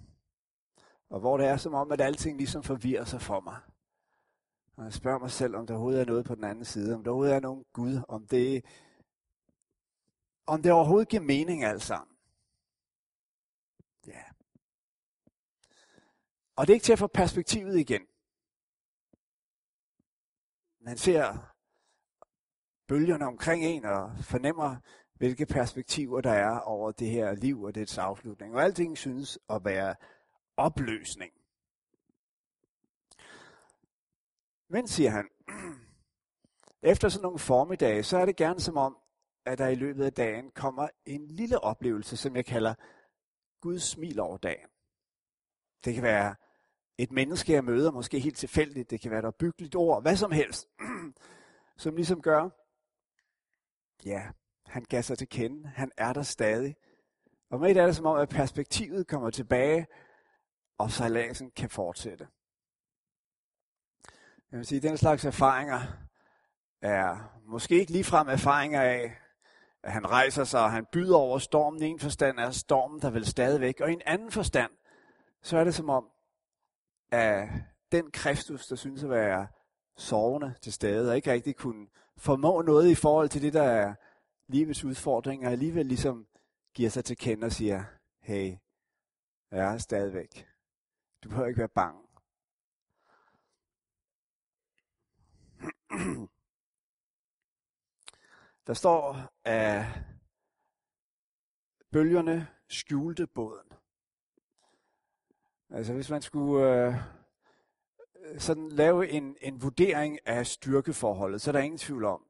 og 1.10 1.20
hvor 1.20 1.38
det 1.38 1.48
er 1.48 1.58
som 1.58 1.74
om, 1.74 1.92
at 1.92 2.02
alting 2.02 2.38
ligesom 2.38 2.64
forvirrer 2.64 3.06
sig 3.06 3.22
for 3.22 3.40
mig. 3.40 3.58
Og 4.78 4.84
jeg 4.84 4.94
spørger 4.94 5.20
mig 5.20 5.32
selv, 5.32 5.56
om 5.56 5.68
der 5.68 5.74
overhovedet 5.74 6.02
er 6.02 6.06
noget 6.06 6.26
på 6.26 6.36
den 6.36 6.44
anden 6.44 6.66
side, 6.66 6.96
om 6.96 7.04
der 7.04 7.12
overhovedet 7.12 7.36
er 7.36 7.40
nogen 7.40 7.66
Gud, 7.74 8.02
om 8.08 8.28
det, 8.28 8.66
om 10.46 10.62
det 10.62 10.72
overhovedet 10.72 11.10
giver 11.10 11.24
mening 11.24 11.64
alt 11.64 11.82
sammen. 11.82 12.18
Ja. 14.08 14.24
Og 16.56 16.68
det 16.68 16.74
er 16.74 16.76
ikke 16.76 16.84
til 16.84 16.94
at 16.94 17.00
få 17.00 17.08
perspektivet 17.08 17.80
igen. 17.80 18.02
Man 20.80 20.98
ser 20.98 21.54
bølgerne 22.88 23.28
omkring 23.28 23.66
en 23.66 23.86
og 23.86 24.12
fornemmer 24.18 24.76
hvilke 25.14 25.46
perspektiver 25.46 26.22
der 26.22 26.32
er 26.32 26.60
over 26.60 26.92
det 26.92 27.10
her 27.10 27.36
liv 27.36 27.64
og 27.64 27.76
dets 27.76 27.98
afslutning. 27.98 28.56
Og 28.56 28.64
alting 28.64 28.98
synes 28.98 29.40
at 29.50 29.66
være 29.66 29.96
opløsning. 30.58 31.32
Men, 34.70 34.88
siger 34.88 35.10
han, 35.10 35.30
efter 36.92 37.10
sådan 37.10 37.24
nogle 37.24 37.40
formiddage, 37.40 38.04
så 38.04 38.18
er 38.18 38.26
det 38.26 38.36
gerne 38.36 38.60
som 38.60 38.78
om, 38.78 38.98
at 39.46 39.58
der 39.58 39.68
i 39.68 39.76
løbet 39.76 40.06
af 40.06 40.14
dagen 40.14 40.52
kommer 40.52 40.88
en 41.06 41.28
lille 41.28 41.64
oplevelse, 41.64 42.18
som 42.18 42.36
jeg 42.36 42.46
kalder 42.46 42.74
Guds 43.62 43.84
smil 43.84 44.20
over 44.20 44.38
dagen. 44.38 44.70
Det 45.86 45.94
kan 45.94 46.04
være 46.04 46.36
et 46.98 47.12
menneske, 47.12 47.54
jeg 47.54 47.64
møder, 47.64 47.92
måske 47.92 48.20
helt 48.20 48.38
tilfældigt. 48.38 48.90
Det 48.90 49.02
kan 49.02 49.12
være 49.12 49.20
et 49.20 49.26
opbyggeligt 49.26 49.76
ord, 49.76 50.02
hvad 50.02 50.16
som 50.16 50.32
helst, 50.32 50.68
som 51.78 51.96
ligesom 51.96 52.22
gør, 52.22 52.50
ja, 54.06 54.28
han 54.66 54.84
gav 54.84 55.04
sig 55.04 55.18
til 55.18 55.30
kende. 55.30 55.68
Han 55.68 55.92
er 55.98 56.14
der 56.14 56.24
stadig. 56.24 56.76
Og 57.50 57.60
med 57.60 57.76
det 57.76 57.82
er 57.82 57.86
det 57.86 57.96
som 57.96 58.06
om, 58.06 58.18
at 58.18 58.30
perspektivet 58.30 59.08
kommer 59.08 59.30
tilbage, 59.30 59.88
og 60.78 60.92
sejladsen 60.92 61.52
kan 61.52 61.70
fortsætte. 61.70 62.28
Jeg 64.52 64.58
vil 64.58 64.66
sige, 64.66 64.78
at 64.78 64.84
den 64.84 64.98
slags 64.98 65.26
erfaringer 65.26 65.82
er 66.82 67.40
måske 67.46 67.80
ikke 67.80 67.92
ligefrem 67.92 68.28
erfaringer 68.28 68.82
af, 68.82 69.18
at 69.84 69.92
han 69.92 70.10
rejser 70.10 70.44
sig, 70.44 70.64
og 70.64 70.72
han 70.72 70.86
byder 70.92 71.18
over 71.18 71.40
stormen. 71.40 71.82
I 71.82 71.86
en 71.86 72.00
forstand 72.00 72.40
er 72.40 72.52
stormen 72.52 73.02
der 73.02 73.10
vel 73.10 73.26
stadigvæk, 73.26 73.82
og 73.82 73.90
i 73.90 73.94
en 73.94 74.02
anden 74.06 74.32
forstand, 74.32 74.72
så 75.42 75.58
er 75.58 75.64
det 75.64 75.76
som 75.76 75.90
om, 75.90 76.10
at 77.12 77.50
den 77.92 78.12
Kristus, 78.12 78.68
der 78.68 78.76
synes 78.76 79.04
at 79.04 79.10
være 79.10 79.48
sovende 79.98 80.54
til 80.62 80.74
stede, 80.74 81.10
og 81.12 81.16
ikke 81.16 81.32
rigtig 81.32 81.56
kunne 81.56 81.88
formå 82.18 82.62
noget 82.62 82.90
i 82.90 82.96
forhold 82.96 83.30
til 83.30 83.42
det, 83.42 83.54
der 83.54 83.64
er 83.64 83.94
livets 84.48 84.84
udfordringer, 84.84 85.50
alligevel 85.50 85.86
ligesom 85.86 86.28
giver 86.74 86.90
sig 86.90 87.06
til 87.06 87.18
kende 87.18 87.46
og 87.46 87.52
siger, 87.52 87.84
hey, 88.22 88.56
jeg 89.52 89.74
er 89.74 89.78
stadigvæk. 89.78 90.48
Du 91.24 91.30
behøver 91.30 91.48
ikke 91.48 91.60
være 91.60 91.70
bange. 91.70 92.08
Der 98.68 98.74
står, 98.74 99.34
at 99.44 99.86
bølgerne 101.92 102.48
skjulte 102.70 103.28
båden. 103.28 103.72
Altså 105.70 105.94
hvis 105.94 106.10
man 106.10 106.22
skulle 106.22 106.88
øh, 106.88 106.96
sådan 108.38 108.70
lave 108.70 109.10
en, 109.10 109.38
en 109.42 109.62
vurdering 109.62 110.20
af 110.26 110.48
styrkeforholdet, 110.48 111.42
så 111.42 111.50
er 111.50 111.52
der 111.52 111.60
ingen 111.60 111.78
tvivl 111.78 112.06
om, 112.06 112.26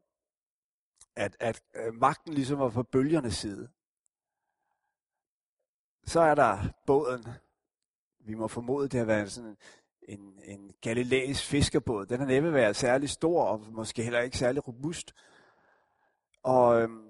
at, 1.16 1.38
at 1.40 1.62
øh, 1.76 1.94
magten 1.94 2.34
ligesom 2.34 2.60
var 2.60 2.70
på 2.70 2.84
bølgernes 2.84 3.36
side. 3.36 3.70
Så 6.04 6.20
er 6.20 6.36
der 6.36 6.58
båden. 6.86 7.24
Vi 8.28 8.34
må 8.34 8.48
formode, 8.48 8.90
det 8.90 9.00
har 9.00 9.06
været 9.06 9.32
sådan 9.32 9.58
en, 10.02 10.40
en 10.44 10.74
galilæisk 10.82 11.44
fiskerbåd. 11.44 12.06
Den 12.06 12.20
har 12.20 12.28
næppe 12.28 12.54
været 12.54 12.76
særlig 12.76 13.10
stor, 13.10 13.44
og 13.44 13.66
måske 13.72 14.04
heller 14.04 14.20
ikke 14.20 14.38
særlig 14.38 14.68
robust. 14.68 15.14
Og 16.44 16.82
øhm, 16.82 17.10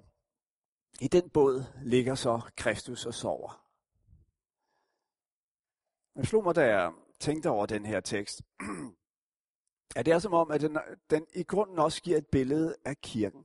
i 1.00 1.08
den 1.08 1.30
båd 1.30 1.64
ligger 1.82 2.14
så 2.14 2.40
Kristus 2.56 3.06
og 3.06 3.14
sover. 3.14 3.64
Jeg 6.16 6.26
slog 6.26 6.44
mig, 6.44 6.54
da 6.54 6.66
jeg 6.66 6.92
tænkte 7.20 7.50
over 7.50 7.66
den 7.66 7.86
her 7.86 8.00
tekst, 8.00 8.42
at 9.96 10.06
det 10.06 10.14
er 10.14 10.18
som 10.18 10.34
om, 10.34 10.50
at 10.50 10.60
den, 10.60 10.78
den 11.10 11.26
i 11.34 11.42
grunden 11.42 11.78
også 11.78 12.02
giver 12.02 12.18
et 12.18 12.26
billede 12.26 12.76
af 12.84 12.96
kirken. 13.00 13.44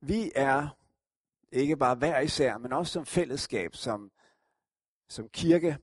Vi 0.00 0.32
er 0.34 0.68
ikke 1.52 1.76
bare 1.76 1.94
hver 1.94 2.20
især, 2.20 2.58
men 2.58 2.72
også 2.72 2.92
som 2.92 3.06
fællesskab, 3.06 3.74
som, 3.74 4.10
som 5.08 5.28
kirke, 5.28 5.78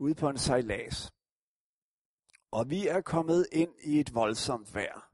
ude 0.00 0.14
på 0.14 0.28
en 0.28 0.38
sejlads. 0.38 1.12
Og 2.50 2.70
vi 2.70 2.86
er 2.86 3.00
kommet 3.00 3.46
ind 3.52 3.70
i 3.82 4.00
et 4.00 4.14
voldsomt 4.14 4.74
vejr. 4.74 5.10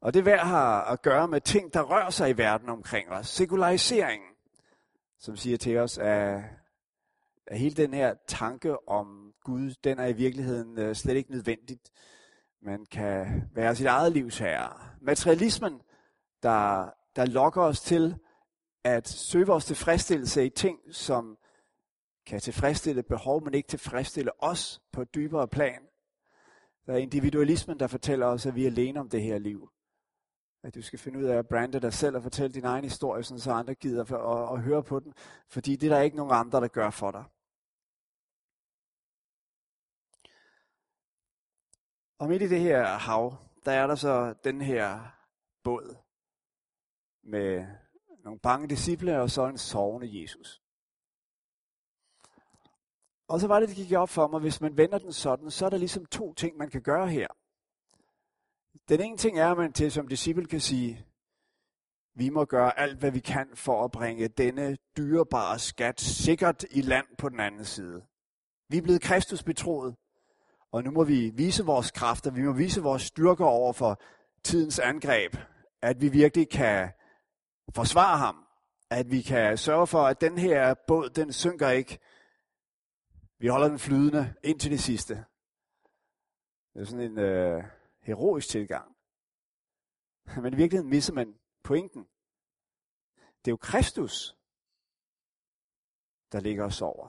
Og 0.00 0.14
det 0.14 0.24
vejr 0.24 0.44
har 0.44 0.84
at 0.84 1.02
gøre 1.02 1.28
med 1.28 1.40
ting, 1.40 1.74
der 1.74 1.82
rører 1.82 2.10
sig 2.10 2.30
i 2.30 2.36
verden 2.36 2.68
omkring 2.68 3.10
os. 3.10 3.28
Sekulariseringen, 3.28 4.28
som 5.18 5.36
siger 5.36 5.56
til 5.56 5.78
os, 5.78 5.98
at, 5.98 6.42
at 7.46 7.58
hele 7.58 7.74
den 7.74 7.94
her 7.94 8.14
tanke 8.26 8.88
om 8.88 9.32
Gud, 9.44 9.74
den 9.84 9.98
er 9.98 10.06
i 10.06 10.12
virkeligheden 10.12 10.78
øh, 10.78 10.94
slet 10.94 11.16
ikke 11.16 11.30
nødvendigt. 11.30 11.90
Man 12.62 12.86
kan 12.86 13.42
være 13.54 13.76
sit 13.76 13.86
eget 13.86 14.12
livs 14.12 14.38
herre. 14.38 14.72
Materialismen, 15.00 15.80
der, 16.42 16.90
der 17.16 17.26
lokker 17.26 17.62
os 17.62 17.80
til 17.80 18.16
at 18.84 19.08
søge 19.08 19.46
vores 19.46 19.64
tilfredsstillelse 19.64 20.46
i 20.46 20.50
ting, 20.50 20.78
som 20.90 21.38
kan 22.26 22.40
tilfredsstille 22.40 23.02
behov, 23.02 23.44
men 23.44 23.54
ikke 23.54 23.68
tilfredsstille 23.68 24.44
os 24.44 24.82
på 24.92 25.02
et 25.02 25.14
dybere 25.14 25.48
plan. 25.48 25.82
Der 26.86 26.92
er 26.92 26.96
individualismen, 26.98 27.80
der 27.80 27.86
fortæller 27.86 28.26
os, 28.26 28.46
at 28.46 28.54
vi 28.54 28.62
er 28.62 28.70
alene 28.70 29.00
om 29.00 29.08
det 29.08 29.22
her 29.22 29.38
liv. 29.38 29.70
At 30.62 30.74
du 30.74 30.82
skal 30.82 30.98
finde 30.98 31.18
ud 31.18 31.24
af 31.24 31.38
at 31.38 31.48
brande 31.48 31.80
dig 31.80 31.92
selv 31.92 32.16
og 32.16 32.22
fortælle 32.22 32.54
din 32.54 32.64
egen 32.64 32.84
historie, 32.84 33.22
sådan 33.22 33.40
så 33.40 33.52
andre 33.52 33.74
gider 33.74 34.04
for 34.04 34.16
at, 34.16 34.48
og 34.48 34.60
høre 34.60 34.82
på 34.82 35.00
den. 35.00 35.14
Fordi 35.48 35.76
det 35.76 35.86
er 35.86 35.94
der 35.94 36.02
ikke 36.02 36.16
nogen 36.16 36.32
andre, 36.32 36.60
der 36.60 36.68
gør 36.68 36.90
for 36.90 37.10
dig. 37.10 37.24
Og 42.18 42.28
midt 42.28 42.42
i 42.42 42.48
det 42.48 42.60
her 42.60 42.84
hav, 42.84 43.36
der 43.64 43.72
er 43.72 43.86
der 43.86 43.94
så 43.94 44.34
den 44.44 44.60
her 44.60 45.00
båd 45.62 45.96
med 47.22 47.66
nogle 48.24 48.40
bange 48.40 48.68
disciple 48.68 49.20
og 49.20 49.30
så 49.30 49.46
en 49.46 49.58
sovende 49.58 50.22
Jesus. 50.22 50.61
Og 53.32 53.40
så 53.40 53.46
var 53.46 53.60
det, 53.60 53.68
det 53.68 53.76
gik 53.76 53.92
op 53.92 54.08
for 54.08 54.28
mig, 54.28 54.40
hvis 54.40 54.60
man 54.60 54.76
vender 54.76 54.98
den 54.98 55.12
sådan, 55.12 55.50
så 55.50 55.66
er 55.66 55.70
der 55.70 55.76
ligesom 55.76 56.06
to 56.06 56.34
ting, 56.34 56.56
man 56.56 56.70
kan 56.70 56.82
gøre 56.82 57.08
her. 57.08 57.26
Den 58.88 59.00
ene 59.00 59.16
ting 59.16 59.38
er, 59.38 59.50
at 59.50 59.56
man 59.56 59.72
til 59.72 59.92
som 59.92 60.08
disciple 60.08 60.46
kan 60.46 60.60
sige, 60.60 61.06
vi 62.14 62.28
må 62.28 62.44
gøre 62.44 62.78
alt, 62.78 62.98
hvad 62.98 63.10
vi 63.10 63.20
kan 63.20 63.48
for 63.54 63.84
at 63.84 63.90
bringe 63.90 64.28
denne 64.28 64.76
dyrebare 64.96 65.58
skat 65.58 66.00
sikkert 66.00 66.64
i 66.70 66.80
land 66.80 67.06
på 67.18 67.28
den 67.28 67.40
anden 67.40 67.64
side. 67.64 68.02
Vi 68.68 68.78
er 68.78 68.82
blevet 68.82 69.02
Kristus 69.02 69.42
betroet, 69.42 69.94
og 70.72 70.84
nu 70.84 70.90
må 70.90 71.04
vi 71.04 71.30
vise 71.34 71.64
vores 71.64 71.90
kræfter, 71.90 72.30
vi 72.30 72.42
må 72.42 72.52
vise 72.52 72.82
vores 72.82 73.02
styrker 73.02 73.46
over 73.46 73.72
for 73.72 74.00
tidens 74.44 74.78
angreb, 74.78 75.36
at 75.82 76.00
vi 76.00 76.08
virkelig 76.08 76.48
kan 76.48 76.88
forsvare 77.74 78.18
ham, 78.18 78.36
at 78.90 79.10
vi 79.10 79.22
kan 79.22 79.58
sørge 79.58 79.86
for, 79.86 80.02
at 80.02 80.20
den 80.20 80.38
her 80.38 80.74
båd, 80.86 81.10
den 81.10 81.32
synker 81.32 81.68
ikke. 81.68 81.98
Vi 83.42 83.48
holder 83.48 83.68
den 83.68 83.78
flydende 83.78 84.34
ind 84.42 84.60
til 84.60 84.70
det 84.70 84.80
sidste. 84.80 85.14
Det 86.72 86.80
er 86.80 86.84
sådan 86.84 87.10
en 87.10 87.18
øh, 87.18 87.64
heroisk 88.00 88.48
tilgang. 88.48 88.96
Men 90.42 90.52
i 90.52 90.56
virkeligheden 90.56 90.90
misser 90.90 91.12
man 91.12 91.38
pointen. 91.62 92.08
Det 93.14 93.50
er 93.50 93.52
jo 93.52 93.56
Kristus, 93.56 94.36
der 96.32 96.40
ligger 96.40 96.64
os 96.64 96.82
over. 96.82 97.08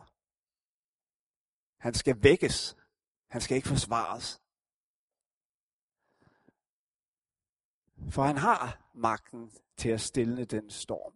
Han 1.78 1.94
skal 1.94 2.24
vækkes. 2.24 2.78
Han 3.30 3.42
skal 3.42 3.56
ikke 3.58 3.68
forsvares. 3.68 4.42
For 8.12 8.24
han 8.24 8.38
har 8.38 8.92
magten 8.94 9.52
til 9.78 9.90
at 9.90 10.02
stille 10.02 10.46
den 10.46 10.70
storm. 10.70 11.14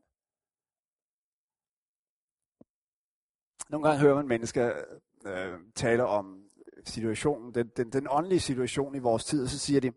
Nogle 3.69 3.87
gange 3.87 4.01
hører 4.01 4.15
man 4.15 4.27
mennesker 4.27 4.85
øh, 5.27 5.59
taler 5.75 6.03
om 6.03 6.43
situationen, 6.85 7.53
den, 7.53 7.71
den, 7.77 7.89
den 7.91 8.07
åndelige 8.09 8.39
situation 8.39 8.95
i 8.95 8.99
vores 8.99 9.25
tid, 9.25 9.43
og 9.43 9.49
så 9.49 9.59
siger 9.59 9.81
de, 9.81 9.91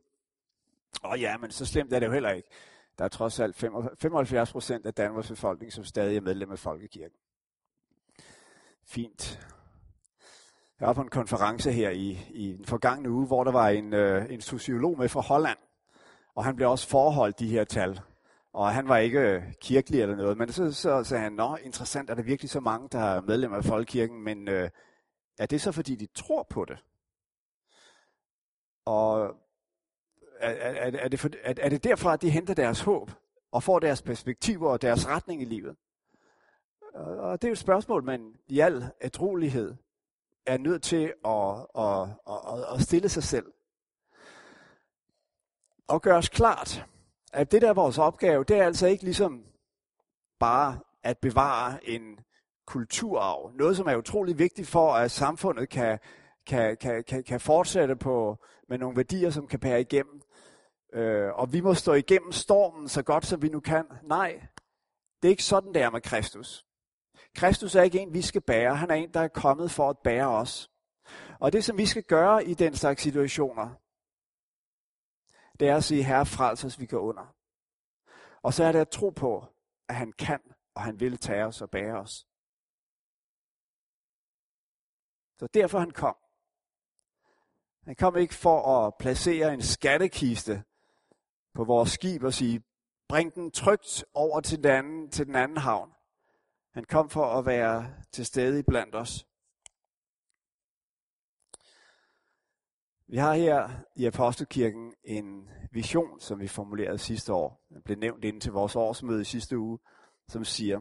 åh 1.04 1.10
oh 1.10 1.20
ja, 1.20 1.36
men 1.36 1.50
så 1.50 1.66
slemt 1.66 1.92
er 1.92 1.98
det 1.98 2.06
jo 2.06 2.12
heller 2.12 2.30
ikke. 2.30 2.48
Der 2.98 3.04
er 3.04 3.08
trods 3.08 3.40
alt 3.40 3.56
75 3.56 4.52
procent 4.52 4.86
af 4.86 4.94
Danmarks 4.94 5.28
befolkning, 5.28 5.72
som 5.72 5.84
stadig 5.84 6.16
er 6.16 6.20
medlem 6.20 6.50
af 6.50 6.58
Folkekirken. 6.58 7.18
Fint. 8.84 9.40
Jeg 10.80 10.86
var 10.86 10.92
på 10.92 11.02
en 11.02 11.08
konference 11.08 11.72
her 11.72 11.90
i, 11.90 12.18
i 12.30 12.52
den 12.52 12.64
forgangne 12.64 13.10
uge, 13.10 13.26
hvor 13.26 13.44
der 13.44 13.52
var 13.52 13.68
en, 13.68 13.94
øh, 13.94 14.32
en 14.32 14.40
sociolog 14.40 14.98
med 14.98 15.08
fra 15.08 15.20
Holland, 15.20 15.58
og 16.34 16.44
han 16.44 16.56
blev 16.56 16.70
også 16.70 16.88
forholdt 16.88 17.38
de 17.38 17.48
her 17.48 17.64
tal. 17.64 18.00
Og 18.52 18.74
han 18.74 18.88
var 18.88 18.96
ikke 18.96 19.20
øh, 19.20 19.42
kirkelig 19.60 20.02
eller 20.02 20.16
noget, 20.16 20.38
men 20.38 20.52
så, 20.52 20.72
så 20.72 21.04
sagde 21.04 21.22
han, 21.22 21.32
nå, 21.32 21.56
interessant, 21.56 22.10
er 22.10 22.14
der 22.14 22.22
virkelig 22.22 22.50
så 22.50 22.60
mange, 22.60 22.88
der 22.92 23.00
er 23.00 23.20
medlemmer 23.20 23.56
af 23.56 23.64
Folkekirken, 23.64 24.24
men 24.24 24.48
øh, 24.48 24.70
er 25.40 25.46
det 25.46 25.60
så 25.60 25.72
fordi, 25.72 25.94
de 25.94 26.06
tror 26.06 26.42
på 26.42 26.64
det? 26.64 26.78
Og 28.84 29.36
er, 30.38 30.50
er, 30.50 30.98
er, 30.98 31.08
det 31.08 31.20
for, 31.20 31.28
er, 31.42 31.54
er 31.56 31.68
det 31.68 31.84
derfra, 31.84 32.12
at 32.12 32.22
de 32.22 32.30
henter 32.30 32.54
deres 32.54 32.80
håb, 32.80 33.10
og 33.52 33.62
får 33.62 33.78
deres 33.78 34.02
perspektiver 34.02 34.70
og 34.70 34.82
deres 34.82 35.08
retning 35.08 35.42
i 35.42 35.44
livet? 35.44 35.76
Og 36.94 37.42
det 37.42 37.48
er 37.48 37.50
jo 37.50 37.52
et 37.52 37.58
spørgsmål, 37.58 38.04
man 38.04 38.36
i 38.48 38.60
al 38.60 38.90
ædrolighed 39.00 39.74
er 40.46 40.58
nødt 40.58 40.82
til 40.82 41.14
at, 41.24 41.66
at, 41.78 42.08
at, 42.28 42.74
at 42.74 42.82
stille 42.82 43.08
sig 43.08 43.22
selv. 43.22 43.52
Og 45.88 46.02
gøre 46.02 46.16
os 46.16 46.28
klart, 46.28 46.86
at 47.32 47.52
det 47.52 47.62
der 47.62 47.68
er 47.68 47.74
vores 47.74 47.98
opgave, 47.98 48.44
det 48.44 48.58
er 48.58 48.64
altså 48.64 48.86
ikke 48.86 49.04
ligesom 49.04 49.44
bare 50.38 50.80
at 51.02 51.18
bevare 51.18 51.88
en 51.88 52.20
kulturarv. 52.70 53.52
Noget, 53.54 53.76
som 53.76 53.86
er 53.86 53.96
utrolig 53.96 54.38
vigtigt 54.38 54.68
for, 54.68 54.92
at 54.92 55.10
samfundet 55.10 55.68
kan, 55.68 55.98
kan, 56.46 56.76
kan, 56.76 57.04
kan, 57.04 57.22
kan 57.22 57.40
fortsætte 57.40 57.96
på, 57.96 58.38
med 58.68 58.78
nogle 58.78 58.96
værdier, 58.96 59.30
som 59.30 59.46
kan 59.46 59.60
bære 59.60 59.80
igennem. 59.80 60.22
Øh, 60.92 61.32
og 61.34 61.52
vi 61.52 61.60
må 61.60 61.74
stå 61.74 61.92
igennem 61.92 62.32
stormen 62.32 62.88
så 62.88 63.02
godt, 63.02 63.26
som 63.26 63.42
vi 63.42 63.48
nu 63.48 63.60
kan. 63.60 63.84
Nej, 64.02 64.46
det 65.22 65.28
er 65.28 65.30
ikke 65.30 65.44
sådan, 65.44 65.74
det 65.74 65.82
er 65.82 65.90
med 65.90 66.00
Kristus. 66.00 66.66
Kristus 67.34 67.74
er 67.74 67.82
ikke 67.82 67.98
en, 67.98 68.14
vi 68.14 68.22
skal 68.22 68.40
bære. 68.40 68.76
Han 68.76 68.90
er 68.90 68.94
en, 68.94 69.14
der 69.14 69.20
er 69.20 69.28
kommet 69.28 69.70
for 69.70 69.90
at 69.90 69.98
bære 69.98 70.28
os. 70.28 70.70
Og 71.40 71.52
det, 71.52 71.64
som 71.64 71.78
vi 71.78 71.86
skal 71.86 72.02
gøre 72.02 72.44
i 72.44 72.54
den 72.54 72.74
slags 72.74 73.02
situationer, 73.02 73.68
det 75.60 75.68
er 75.68 75.76
at 75.76 75.84
sige, 75.84 76.02
Herre, 76.02 76.26
frels 76.26 76.64
os, 76.64 76.80
vi 76.80 76.86
går 76.86 76.98
under. 76.98 77.34
Og 78.42 78.54
så 78.54 78.64
er 78.64 78.72
det 78.72 78.78
at 78.78 78.88
tro 78.88 79.10
på, 79.10 79.44
at 79.88 79.94
han 79.94 80.12
kan, 80.12 80.40
og 80.74 80.82
han 80.82 81.00
vil 81.00 81.18
tage 81.18 81.44
os 81.44 81.62
og 81.62 81.70
bære 81.70 81.98
os. 81.98 82.26
Så 85.40 85.46
derfor 85.46 85.78
han 85.78 85.90
kom. 85.90 86.16
Han 87.84 87.94
kom 87.94 88.16
ikke 88.16 88.34
for 88.34 88.86
at 88.86 88.94
placere 88.98 89.54
en 89.54 89.62
skattekiste 89.62 90.64
på 91.54 91.64
vores 91.64 91.90
skib 91.90 92.22
og 92.22 92.34
sige, 92.34 92.62
bring 93.08 93.34
den 93.34 93.50
trygt 93.50 94.04
over 94.14 94.40
til 94.40 94.58
den 94.58 94.70
anden, 94.70 95.10
til 95.10 95.26
den 95.26 95.36
anden 95.36 95.56
havn. 95.56 95.92
Han 96.72 96.84
kom 96.84 97.10
for 97.10 97.24
at 97.24 97.46
være 97.46 97.94
til 98.12 98.26
stede 98.26 98.62
blandt 98.62 98.94
os. 98.94 99.26
Vi 103.06 103.16
har 103.16 103.34
her 103.34 103.70
i 103.96 104.06
Apostelkirken 104.06 104.94
en 105.04 105.50
vision, 105.70 106.20
som 106.20 106.40
vi 106.40 106.48
formulerede 106.48 106.98
sidste 106.98 107.32
år. 107.32 107.66
Den 107.68 107.82
blev 107.82 107.98
nævnt 107.98 108.24
inden 108.24 108.40
til 108.40 108.52
vores 108.52 108.76
årsmøde 108.76 109.24
sidste 109.24 109.58
uge, 109.58 109.78
som 110.28 110.44
siger, 110.44 110.80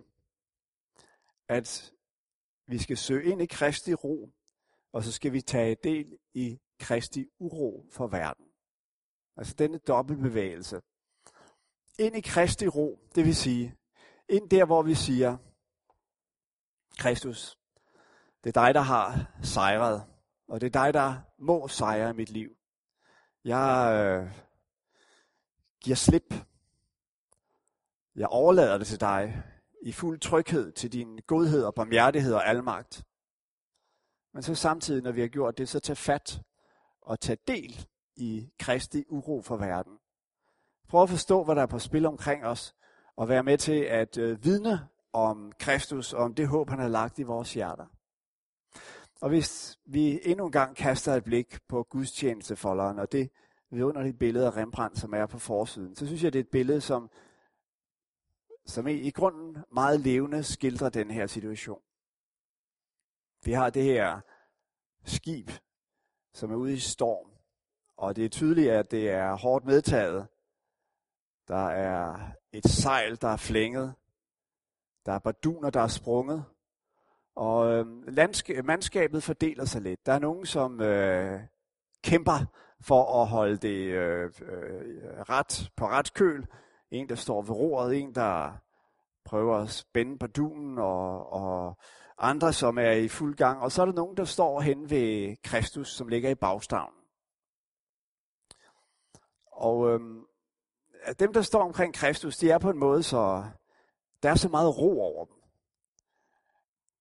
at 1.47 1.93
vi 2.67 2.77
skal 2.77 2.97
søge 2.97 3.31
ind 3.31 3.41
i 3.41 3.45
Kristi 3.45 3.93
ro, 3.93 4.33
og 4.93 5.03
så 5.03 5.11
skal 5.11 5.33
vi 5.33 5.41
tage 5.41 5.77
del 5.83 6.17
i 6.33 6.59
Kristi 6.79 7.27
uro 7.39 7.85
for 7.91 8.07
verden. 8.07 8.45
Altså 9.37 9.53
denne 9.53 9.77
dobbeltbevægelse. 9.77 10.81
Ind 11.99 12.15
i 12.15 12.21
Kristi 12.21 12.67
ro, 12.67 12.99
det 13.15 13.25
vil 13.25 13.35
sige, 13.35 13.75
ind 14.29 14.49
der, 14.49 14.65
hvor 14.65 14.81
vi 14.81 14.95
siger, 14.95 15.37
Kristus, 16.97 17.57
det 18.43 18.57
er 18.57 18.65
dig, 18.65 18.73
der 18.73 18.81
har 18.81 19.31
sejret, 19.43 20.03
og 20.47 20.61
det 20.61 20.75
er 20.75 20.83
dig, 20.83 20.93
der 20.93 21.15
må 21.37 21.67
sejre 21.67 22.09
i 22.09 22.13
mit 22.13 22.29
liv. 22.29 22.49
Jeg 23.43 23.99
øh, 24.03 24.31
giver 25.81 25.95
slip. 25.95 26.33
Jeg 28.15 28.27
overlader 28.27 28.77
det 28.77 28.87
til 28.87 28.99
dig 28.99 29.43
i 29.81 29.91
fuld 29.91 30.19
tryghed 30.19 30.71
til 30.71 30.93
din 30.93 31.19
godhed 31.27 31.63
og 31.63 31.75
barmhjertighed 31.75 32.33
og 32.33 32.47
almagt. 32.47 33.03
Men 34.33 34.43
så 34.43 34.55
samtidig, 34.55 35.03
når 35.03 35.11
vi 35.11 35.21
har 35.21 35.27
gjort 35.27 35.57
det, 35.57 35.69
så 35.69 35.79
tage 35.79 35.95
fat 35.95 36.41
og 37.01 37.19
tage 37.19 37.37
del 37.47 37.87
i 38.15 38.49
kristig 38.59 39.05
uro 39.09 39.41
for 39.41 39.57
verden. 39.57 39.93
Prøv 40.87 41.03
at 41.03 41.09
forstå, 41.09 41.43
hvad 41.43 41.55
der 41.55 41.61
er 41.61 41.65
på 41.65 41.79
spil 41.79 42.05
omkring 42.05 42.45
os, 42.45 42.75
og 43.15 43.29
være 43.29 43.43
med 43.43 43.57
til 43.57 43.81
at 43.81 44.17
øh, 44.17 44.43
vidne 44.43 44.87
om 45.13 45.51
Kristus 45.59 46.13
og 46.13 46.23
om 46.23 46.35
det 46.35 46.47
håb, 46.47 46.69
han 46.69 46.79
har 46.79 46.87
lagt 46.87 47.19
i 47.19 47.23
vores 47.23 47.53
hjerter. 47.53 47.85
Og 49.21 49.29
hvis 49.29 49.79
vi 49.85 50.19
endnu 50.23 50.45
en 50.45 50.51
gang 50.51 50.75
kaster 50.75 51.13
et 51.13 51.23
blik 51.23 51.59
på 51.67 51.83
gudstjenestefolderen, 51.83 52.99
og 52.99 53.11
det 53.11 53.29
vidunderligt 53.71 54.19
billede 54.19 54.45
af 54.45 54.57
Rembrandt, 54.57 54.99
som 54.99 55.13
er 55.13 55.25
på 55.25 55.39
forsiden, 55.39 55.95
så 55.95 56.05
synes 56.05 56.23
jeg, 56.23 56.33
det 56.33 56.39
er 56.39 56.43
et 56.43 56.49
billede, 56.49 56.81
som, 56.81 57.09
som 58.65 58.87
i, 58.87 58.93
i 58.93 59.11
grunden 59.11 59.57
meget 59.73 59.99
levende 59.99 60.43
skildrer 60.43 60.89
den 60.89 61.11
her 61.11 61.27
situation. 61.27 61.81
Vi 63.43 63.51
har 63.51 63.69
det 63.69 63.83
her 63.83 64.19
skib, 65.03 65.51
som 66.33 66.51
er 66.51 66.55
ude 66.55 66.73
i 66.73 66.79
storm, 66.79 67.31
og 67.97 68.15
det 68.15 68.25
er 68.25 68.29
tydeligt, 68.29 68.71
at 68.71 68.91
det 68.91 69.09
er 69.09 69.33
hårdt 69.33 69.65
medtaget. 69.65 70.27
Der 71.47 71.67
er 71.67 72.31
et 72.51 72.65
sejl, 72.65 73.21
der 73.21 73.27
er 73.27 73.37
flænget. 73.37 73.93
Der 75.05 75.11
er 75.11 75.19
barduner, 75.19 75.69
der 75.69 75.81
er 75.81 75.87
sprunget. 75.87 76.45
Og 77.35 77.71
øh, 77.71 77.85
landsk- 78.07 78.63
mandskabet 78.63 79.23
fordeler 79.23 79.65
sig 79.65 79.81
lidt. 79.81 80.05
Der 80.05 80.13
er 80.13 80.19
nogen, 80.19 80.45
som 80.45 80.81
øh, 80.81 81.41
kæmper 82.03 82.45
for 82.81 83.21
at 83.21 83.27
holde 83.27 83.57
det 83.57 83.85
øh, 83.85 84.31
øh, 84.41 85.21
ret 85.29 85.71
på 85.75 85.87
ret 85.87 86.13
køl. 86.13 86.47
En, 86.91 87.09
der 87.09 87.15
står 87.15 87.41
ved 87.41 87.55
roret, 87.55 87.99
en, 88.01 88.15
der 88.15 88.51
prøver 89.25 89.57
at 89.57 89.69
spænde 89.69 90.17
bardunen 90.17 90.77
og, 90.77 91.33
og 91.33 91.77
andre, 92.19 92.53
som 92.53 92.77
er 92.77 92.91
i 92.91 93.07
fuld 93.07 93.35
gang. 93.35 93.61
Og 93.61 93.71
så 93.71 93.81
er 93.81 93.85
der 93.85 93.93
nogen, 93.93 94.17
der 94.17 94.25
står 94.25 94.61
hen 94.61 94.89
ved 94.89 95.35
Kristus, 95.43 95.93
som 95.95 96.07
ligger 96.07 96.29
i 96.29 96.35
bagstavnen. 96.35 96.99
Og 99.51 99.89
øhm, 99.89 100.25
dem, 101.19 101.33
der 101.33 101.41
står 101.41 101.63
omkring 101.63 101.93
Kristus, 101.93 102.37
de 102.37 102.51
er 102.51 102.57
på 102.57 102.69
en 102.69 102.77
måde, 102.77 103.03
så 103.03 103.43
der 104.23 104.29
er 104.29 104.35
så 104.35 104.49
meget 104.49 104.77
ro 104.77 105.01
over 105.01 105.25
dem. 105.25 105.35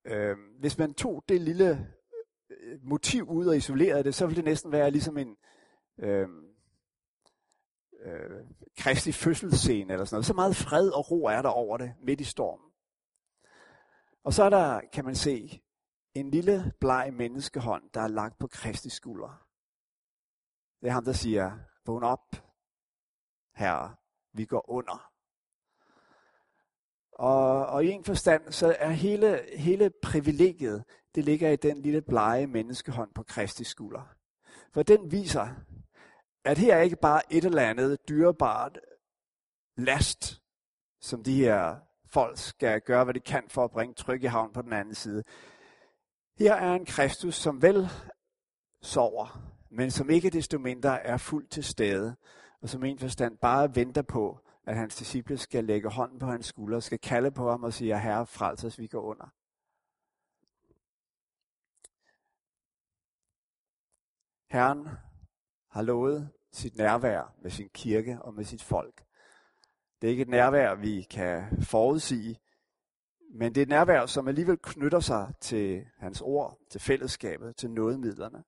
Øhm, 0.04 0.40
hvis 0.60 0.78
man 0.78 0.94
tog 0.94 1.25
det 1.28 1.40
lille 1.40 1.94
øh, 2.50 2.78
motiv 2.82 3.30
ud 3.30 3.46
og 3.46 3.56
isolerede 3.56 4.04
det, 4.04 4.14
så 4.14 4.26
ville 4.26 4.37
det 4.37 4.44
næsten 4.44 4.72
være 4.72 4.90
ligesom 4.90 5.18
en 5.18 5.37
øhm, 5.98 6.48
øh, 8.04 8.46
kristig 8.78 9.14
fødselsscene 9.14 9.92
eller 9.92 10.04
sådan 10.04 10.14
noget. 10.14 10.26
Så 10.26 10.35
meget 10.35 10.57
fred 10.57 10.88
og 10.88 11.11
ro 11.11 11.24
er 11.24 11.42
der 11.42 11.48
over 11.48 11.76
det 11.76 11.94
midt 12.02 12.20
i 12.20 12.24
stormen. 12.24 12.67
Og 14.29 14.35
så 14.35 14.43
er 14.43 14.51
der, 14.51 14.81
kan 14.93 15.05
man 15.05 15.14
se, 15.14 15.62
en 16.14 16.31
lille 16.31 16.73
bleg 16.81 17.12
menneskehånd, 17.12 17.91
der 17.95 18.01
er 18.01 18.09
lagt 18.09 18.38
på 18.38 18.47
Kristi 18.47 18.91
skulder. 18.91 19.47
Det 20.81 20.88
er 20.88 20.93
ham, 20.93 21.05
der 21.05 21.12
siger, 21.12 21.59
vågn 21.87 22.03
op, 22.03 22.37
herre, 23.55 23.95
vi 24.33 24.45
går 24.45 24.71
under. 24.71 25.12
Og, 27.12 27.67
og 27.67 27.85
i 27.85 27.88
en 27.88 28.05
forstand, 28.05 28.53
så 28.53 28.77
er 28.79 28.91
hele, 28.91 29.47
hele 29.57 29.91
privilegiet, 30.03 30.85
det 31.14 31.25
ligger 31.25 31.51
i 31.51 31.57
den 31.57 31.83
lille 31.83 32.03
blege 32.03 32.47
menneskehånd 32.47 33.14
på 33.14 33.23
Kristi 33.23 33.64
skulder. 33.64 34.14
For 34.73 34.83
den 34.83 35.12
viser, 35.12 35.49
at 36.45 36.59
her 36.59 36.77
er 36.77 36.81
ikke 36.81 36.97
bare 36.97 37.33
et 37.33 37.45
eller 37.45 37.62
andet 37.62 38.09
dyrebart 38.09 38.79
last, 39.77 40.43
som 41.01 41.25
de 41.25 41.35
her 41.35 41.88
folk 42.11 42.38
skal 42.38 42.81
gøre, 42.81 43.05
hvad 43.05 43.14
de 43.14 43.21
kan 43.21 43.44
for 43.49 43.64
at 43.64 43.71
bringe 43.71 43.94
tryg 43.94 44.23
i 44.23 44.27
havn 44.27 44.53
på 44.53 44.62
den 44.62 44.73
anden 44.73 44.94
side. 44.94 45.25
Her 46.38 46.55
er 46.55 46.75
en 46.75 46.87
Kristus, 46.87 47.35
som 47.35 47.62
vel 47.62 47.88
sover, 48.83 49.53
men 49.71 49.90
som 49.90 50.11
ikke 50.11 50.31
desto 50.31 50.59
mindre 50.59 51.03
er 51.07 51.16
fuldt 51.16 51.51
til 51.51 51.64
stede, 51.64 52.16
og 52.62 52.68
som 52.68 52.85
i 52.85 52.90
en 52.90 52.99
forstand 52.99 53.38
bare 53.38 53.75
venter 53.75 54.03
på, 54.03 54.40
at 54.66 54.77
hans 54.77 54.97
disciple 54.97 55.38
skal 55.38 55.64
lægge 55.64 55.90
hånden 55.90 56.18
på 56.18 56.27
hans 56.27 56.47
skulder, 56.47 56.81
skal 56.81 56.99
kalde 56.99 57.31
på 57.31 57.51
ham 57.51 57.64
og 57.64 57.73
sige, 57.73 58.01
Herre, 58.01 58.27
frels 58.27 58.64
os, 58.64 58.79
vi 58.79 58.87
går 58.87 59.01
under. 59.01 59.27
Herren 64.51 64.88
har 65.71 65.83
lovet 65.83 66.31
sit 66.53 66.77
nærvær 66.77 67.35
med 67.42 67.51
sin 67.51 67.68
kirke 67.68 68.18
og 68.23 68.35
med 68.35 68.44
sit 68.44 68.62
folk. 68.62 69.08
Det 70.00 70.06
er 70.06 70.11
ikke 70.11 70.22
et 70.22 70.28
nærvær, 70.28 70.74
vi 70.74 71.02
kan 71.02 71.62
forudsige, 71.62 72.40
men 73.30 73.54
det 73.54 73.61
er 73.61 73.62
et 73.62 73.68
nærvær, 73.68 74.06
som 74.06 74.28
alligevel 74.28 74.58
knytter 74.62 75.00
sig 75.00 75.34
til 75.40 75.87
hans 75.98 76.20
ord, 76.20 76.58
til 76.70 76.80
fællesskabet, 76.80 77.56
til 77.56 77.70
nådemidlerne. 77.70 78.44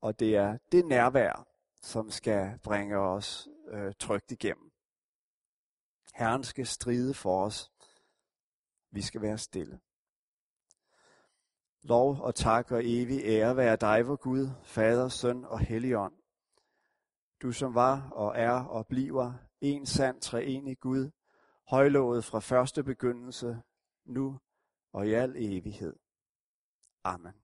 Og 0.00 0.20
det 0.20 0.36
er 0.36 0.58
det 0.72 0.84
nærvær, 0.86 1.46
som 1.82 2.10
skal 2.10 2.58
bringe 2.62 2.98
os 2.98 3.48
øh, 3.68 3.92
trygt 3.98 4.32
igennem. 4.32 4.72
Herren 6.14 6.44
skal 6.44 6.66
stride 6.66 7.14
for 7.14 7.44
os. 7.44 7.70
Vi 8.90 9.02
skal 9.02 9.22
være 9.22 9.38
stille. 9.38 9.80
Lov 11.82 12.20
og 12.20 12.34
tak 12.34 12.70
og 12.70 12.80
evig 12.84 13.24
ære 13.24 13.56
være 13.56 13.76
dig, 13.76 14.08
vor 14.08 14.16
Gud, 14.16 14.48
Fader, 14.62 15.08
Søn 15.08 15.44
og 15.44 15.58
Helligånd. 15.58 16.14
Du 17.42 17.52
som 17.52 17.74
var 17.74 18.10
og 18.10 18.32
er 18.36 18.64
og 18.64 18.86
bliver 18.86 19.32
en 19.62 19.86
sand 19.86 20.20
treenig 20.20 20.78
Gud, 20.80 21.10
højlovet 21.68 22.24
fra 22.24 22.40
første 22.40 22.84
begyndelse, 22.84 23.62
nu 24.04 24.40
og 24.92 25.08
i 25.08 25.12
al 25.12 25.34
evighed. 25.36 25.96
Amen. 27.04 27.41